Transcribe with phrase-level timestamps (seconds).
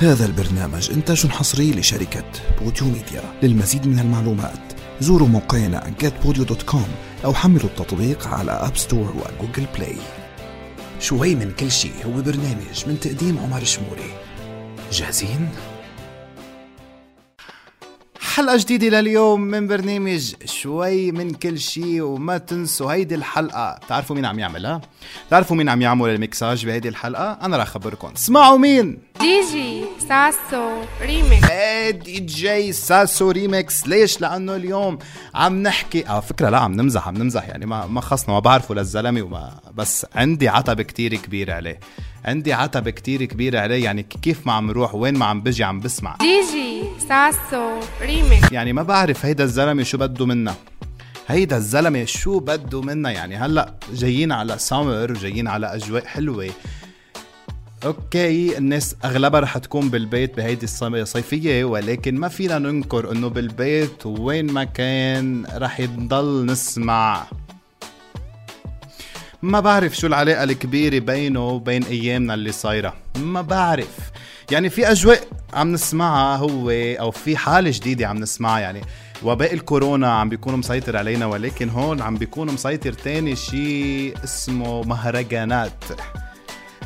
[0.00, 2.24] هذا البرنامج إنتاج حصري لشركة
[2.60, 3.22] بوديو ميديا.
[3.42, 6.88] للمزيد من المعلومات زوروا موقعنا getpodio.com
[7.24, 9.96] أو حملوا التطبيق على App Store و Google Play
[11.00, 14.10] شوي من كل شيء هو برنامج من تقديم عمر شموري.
[14.92, 15.48] جاهزين؟
[18.38, 24.24] حلقة جديدة لليوم من برنامج شوي من كل شيء وما تنسوا هيدي الحلقة تعرفوا مين
[24.24, 24.80] عم يعملها؟
[25.30, 30.82] تعرفوا مين عم يعمل الميكساج بهيدي الحلقة؟ أنا راح أخبركم اسمعوا مين؟ دي جي ساسو
[31.02, 34.98] ريميكس إيه دي جي ساسو ريميكس ليش؟ لأنه اليوم
[35.34, 38.74] عم نحكي على فكرة لا عم نمزح عم نمزح يعني ما ما خصنا ما بعرفه
[38.74, 41.80] للزلمة وما بس عندي عتب كتير كبير عليه
[42.24, 45.80] عندي عتب كتير كبير عليه يعني كيف ما عم روح وين ما عم بجي عم
[45.80, 46.67] بسمع دي جي
[47.08, 50.54] ساسو ريميكس يعني ما بعرف هيدا الزلمة شو بده منا.
[51.28, 53.10] هيدا الزلمة شو بده منا.
[53.10, 56.50] يعني هلأ جايين على سمر جايين على أجواء حلوة.
[57.84, 64.52] أوكي الناس أغلبها رح تكون بالبيت بهيدي الصيفيه ولكن ما فينا ننكر إنه بالبيت وين
[64.52, 67.26] ما كان رح يضل نسمع.
[69.42, 72.94] ما بعرف شو العلاقة الكبيرة بينه وبين أيامنا اللي صايرة.
[73.16, 74.10] ما بعرف.
[74.50, 75.20] يعني في أجواء
[75.54, 78.60] عم نسمعها هو أو في حالة جديدة عم نسمعها.
[78.60, 78.82] يعني
[79.22, 85.84] وباء الكورونا عم بيكون مسيطر علينا ولكن هون عم بيكون مسيطر تاني شيء اسمه مهرجانات.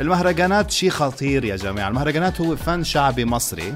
[0.00, 1.88] المهرجانات شيء خطير يا جماعة.
[1.88, 3.74] المهرجانات هو فن شعبي مصري.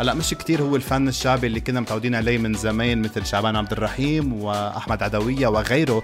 [0.00, 3.72] هلا مش كتير هو الفن الشعبي اللي كنا متعودين عليه من زمان مثل شعبان عبد
[3.72, 6.02] الرحيم وأحمد عدوية وغيره.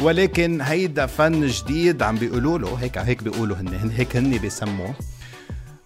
[0.00, 4.94] ولكن هيدا فن جديد عم بيقولوا له هيك هيك بيقولوا هن هيك هن بيسموه.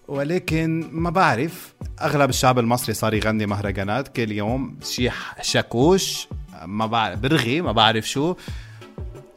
[0.07, 4.77] ولكن ما بعرف أغلب الشعب المصري صار يغني مهرجانات كل يوم.
[4.83, 5.09] شي
[5.41, 6.27] شاكوش
[6.65, 8.35] ما بعرف برغي ما بعرف شو.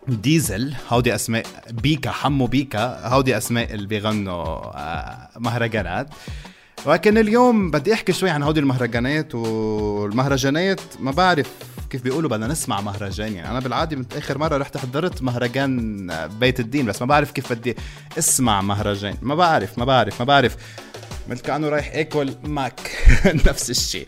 [0.09, 4.37] ديزل هودي أسماء بيكا حمو بيكا هودي أسماء اللي بيغنوا
[4.77, 6.09] آه، مهرجانات.
[6.87, 10.81] ولكن اليوم بدي أحكي شوي عن هودي المهرجانات والمهرجانات.
[11.01, 11.51] ما بعرف
[11.91, 13.33] كيف بيقولوا بدنا نسمع مهرجان.
[13.33, 16.07] يعني أنا بالعادة من آخر مرة رحت حضرت مهرجان
[16.41, 17.77] بيت الدين بس ما بعرف كيف بدي
[18.19, 19.15] أسمع مهرجان.
[19.23, 20.57] ما بعرف ما بعرف ما بعرف.
[21.29, 22.91] مثل كأنه رايح أكل ماك.
[23.49, 24.07] نفس الشيء.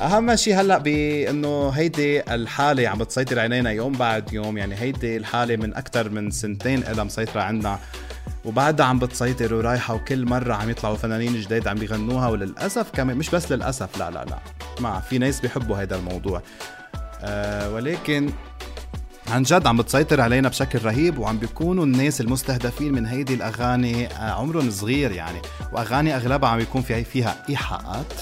[0.00, 4.58] أهم شيء هلأ بأنه هيدي الحالة عم بتسيطر علينا يوم بعد يوم.
[4.58, 7.78] يعني هيدي الحالة من أكثر من سنتين لها مسيطرة عندنا
[8.44, 13.30] وبعدها عم بتسيطر ورايحة وكل مرة عم يطلعوا فنانين جداد عم بيغنوها وللأسف كمان مش
[13.30, 14.38] بس للأسف لا لا لا.
[14.80, 16.42] ما في ناس بيحبوا هذا الموضوع.
[17.22, 18.30] آه ولكن
[19.28, 24.30] عن جد عم بتسيطر علينا بشكل رهيب وعم بيكونوا الناس المستهدفين من هيدي الأغاني آه،
[24.30, 25.38] عمرهم صغير يعني.
[25.72, 28.12] وأغاني أغلبها عم بيكون في فيها إيحاءات.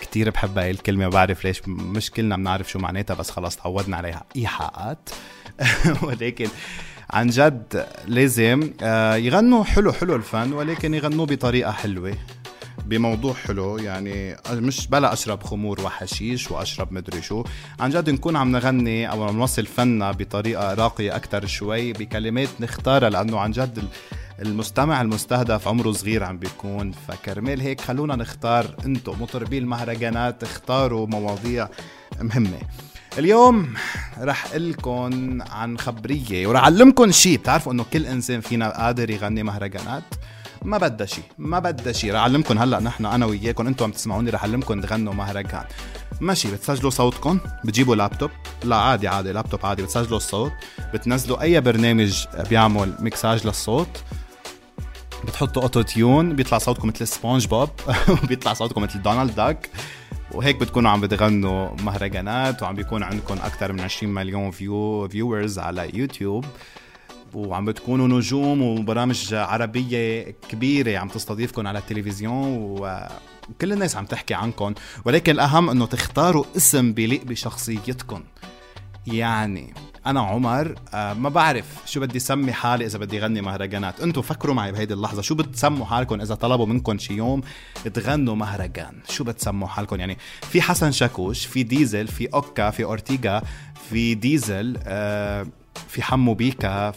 [0.00, 3.96] كتير بحب هاي الكلمة ما بعرف ليش مش كلنا بنعرف شو معناتها بس خلاص تعودنا
[3.96, 5.08] عليها إيحاءات.
[6.02, 6.48] ولكن
[7.10, 12.14] عن جد لازم آه، يغنوا حلو حلو الفن ولكن يغنوه بطريقة حلوة
[12.86, 13.78] بموضوع حلو.
[13.78, 17.44] يعني مش بلا أشرب خمور وحشيش وأشرب مدري شو.
[17.80, 23.38] عن جد نكون عم نغني أو نوصل فننا بطريقة راقية أكثر شوي بكلمات نختارها لأنه
[23.38, 23.84] عن جد
[24.42, 26.92] المستمع المستهدف عمره صغير عم بيكون.
[26.92, 31.68] فكرمال هيك خلونا نختار أنتم مطربي المهرجانات اختاروا مواضيع
[32.20, 32.58] مهمة.
[33.18, 33.74] اليوم
[34.20, 40.02] رح لكم عن خبرية ورح اعلمكم شيء بتعرفوا إنه كل إنسان فينا قادر يغني مهرجانات؟
[40.62, 44.30] ما بدها شيء ما بدها شيء رح اعلمكم هلأ نحن أنا وياكم أنتم عم تسمعوني
[44.30, 45.64] رح اعلمكم تغنوا مهرجان.
[46.20, 48.30] ماشي بتسجلوا صوتكم بتجيبوا لابتوب؟
[48.64, 49.82] لا عادي عادي لابتوب عادي.
[49.82, 50.52] بتسجلوا الصوت
[50.94, 54.02] بتنزلوا أي برنامج بيعمل ميكساج للصوت.
[55.24, 57.70] بتحطوا auto-tune بيطلع صوتكم مثل سبونج بوب
[58.22, 59.70] وبيطلع صوتكم مثل دونالد داك.
[60.34, 65.90] وهيك بتكونوا عم بتغنوا مهرجانات وعم بيكون عندكم أكثر من 20 مليون view viewers على
[65.94, 66.44] يوتيوب.
[67.34, 74.74] وعم بتكونوا نجوم وبرامج عربية كبيرة عم تستضيفكم على التلفزيون وكل الناس عم تحكي عنكم.
[75.04, 78.22] ولكن الأهم أنه تختاروا اسم بيليق بشخصيتكم.
[79.06, 79.74] يعني
[80.06, 84.00] أنا عمر آه ما بعرف شو بدي سمي حالي إذا بدي غني مهرجانات.
[84.00, 87.42] أنتم فكروا معي بهيدي اللحظة شو بتسموا حالكم إذا طلبوا منكم شي يوم
[87.94, 90.18] تغنوا مهرجان؟ شو بتسموا حالكم؟ يعني
[90.50, 93.42] في حسن شاكوش في ديزل في أوكا في أورتيغا
[93.90, 95.46] في ديزل آه
[95.88, 96.90] في حمو بيكا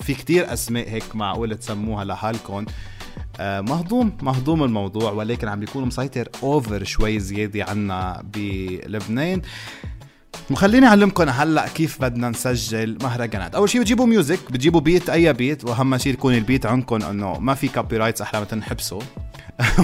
[0.00, 2.64] في كتير أسماء هيك معقول تسموها لحالكم.
[3.40, 9.42] آه مهضوم مهضوم الموضوع ولكن عم بيكون مسيطر over شوي زيادة عنا بلبنان.
[10.50, 13.54] وخليني اعلمكم هلأ كيف بدنا نسجل مهرجانات.
[13.54, 17.38] أول شيء بتجيبوا music بتجيبوا beat أي beat وأهم شيء يكون ال beat عندكم إنه
[17.38, 19.00] ما في copyrights أحلى ما تنحبسوا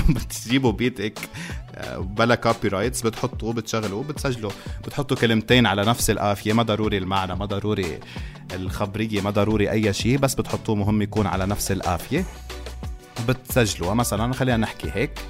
[0.08, 1.18] بتجيبوا beat هيك
[1.74, 4.50] آه، بلا copyrights بتحطوه بتشغلوه بتسجلوا
[4.84, 8.00] بتحطوا كلمتين على نفس القافيه ما ضروري المعنى ما ضروري
[8.54, 12.24] الخبرية ما ضروري أي شيء بس بتحطوه مهم يكون على نفس القافيه
[13.28, 15.20] بتسجلوها مثلا خلينا نحكي هيك.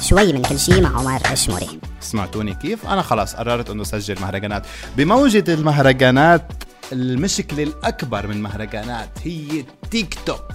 [0.00, 1.80] شوي من كل شيء مع عمر الشموري.
[2.02, 4.66] سمعتوني كيف؟ أنا خلاص قررت إنه سجل مهرجانات.
[4.96, 6.52] بموجة المهرجانات
[6.92, 10.52] المشكلة الأكبر من مهرجانات هي تيك توك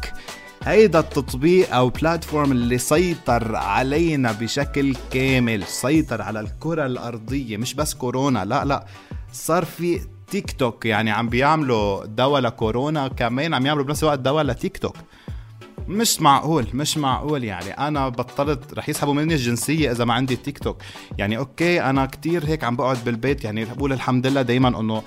[0.64, 7.94] هيدا التطبيق أو بلاتفورم اللي سيطر علينا بشكل كامل سيطر على الكرة الأرضية مش بس
[7.94, 8.86] كورونا لا لا.
[9.34, 10.02] صار في
[10.32, 14.96] تيك توك يعني عم بيعملوا دواء لكورونا كمان عم يعملوا بنفس الوقت دواء لتيك توك.
[15.88, 17.70] مش معقول مش معقول يعني.
[17.72, 20.82] أنا بطلت رح يسحبوا مني الجنسية إذا ما عندي تيك توك
[21.18, 23.44] يعني okay أنا كتير هيك عم بقعد بالبيت.
[23.44, 25.04] يعني بقول الحمد لله دايما إنه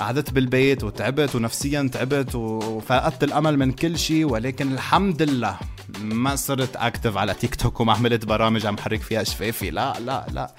[0.00, 5.56] قعدت بالبيت وتعبت ونفسيا تعبت وفقدت الأمل من كل شيء ولكن الحمد لله
[6.02, 9.70] ما صرت active على تيك توك وما عملت برامج عم حرك فيها شفافي.
[9.70, 10.54] لا لا لا.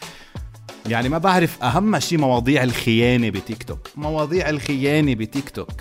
[0.85, 5.71] يعني ما بعرف أهم شيء مواضيع الخيانة بتيك توك مواضيع الخيانة بتيك توك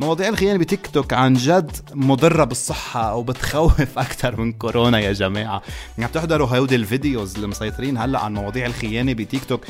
[0.00, 5.62] مواضيع الخيانة بتيك توك عن جد مضرة بالصحة وبتخوف أكثر من كورونا يا جماعة.
[5.98, 9.64] يعني بتحضروا هودي ال videos اللي مسيطرين هلأ عن مواضيع الخيانة بتيك توك.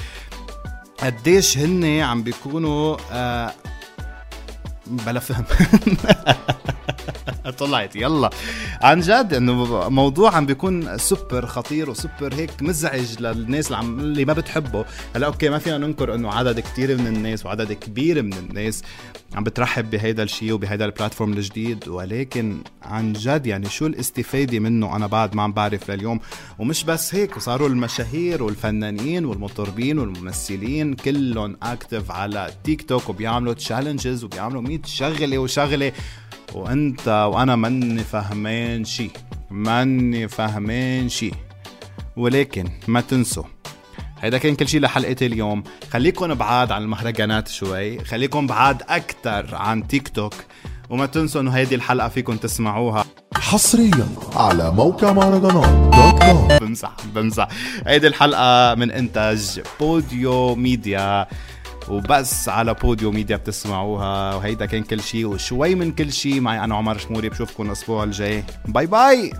[0.98, 3.52] قديش هن عم بيكونوا آه
[4.86, 5.44] بلا فهم.
[7.58, 7.96] طلعت.
[7.96, 8.30] يلا.
[8.82, 14.24] عن جد إنه موضوع عم بيكون سوبر خطير وسوبر هيك مزعج للناس اللي, عم اللي
[14.24, 14.84] ما بتحبه.
[15.16, 18.82] هلا okay ما فينا ننكر إنه عدد كتير من الناس وعدد كبير من الناس
[19.34, 21.88] عم بترحب بهيدا الشيء وبهيدا ال platform الجديد.
[21.88, 26.20] ولكن عن جد يعني شو الاستفادة منه أنا بعد ما عم بعرف لليوم؟
[26.58, 34.24] ومش بس هيك صاروا المشاهير والفنانين والمطربين والممثلين كلهم active على تيك توك وبيعملوا challenges
[34.24, 35.92] وبيعملوا 100 شغلة وشغلة.
[36.54, 39.10] وأنت وأنا ماني فهمان شي.
[39.50, 41.30] ماني فهمان شي.
[42.16, 43.44] ولكن ما تنسوا
[44.20, 45.64] هيدا كان كل شيء لحلقة اليوم.
[45.90, 48.04] خليكم بعاد عن المهرجانات شوي.
[48.04, 50.34] خليكم بعاد أكتر عن تيك توك.
[50.90, 53.04] وما تنسوا إنه هيدي الحلقة فيكم تسمعوها.
[53.34, 57.48] حصريا على موقع مهرجانات dot com بمزح بمزح.
[57.86, 61.26] هيدي الحلقة من إنتاج بوديو ميديا.
[61.88, 64.34] وبس على بوديو ميديا بتسمعوها.
[64.34, 68.44] وهيدا كان كل شيء وشوي من كل شيء معي أنا عمر شموري بشوفكم الأسبوع الجاي.
[68.64, 69.32] bye bye!